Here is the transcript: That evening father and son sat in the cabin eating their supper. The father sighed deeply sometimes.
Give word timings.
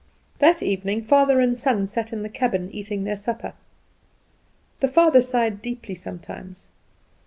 That 0.39 0.63
evening 0.63 1.03
father 1.03 1.39
and 1.39 1.55
son 1.55 1.85
sat 1.85 2.11
in 2.11 2.23
the 2.23 2.27
cabin 2.29 2.71
eating 2.71 3.03
their 3.03 3.15
supper. 3.15 3.53
The 4.79 4.87
father 4.87 5.21
sighed 5.21 5.61
deeply 5.61 5.93
sometimes. 5.93 6.65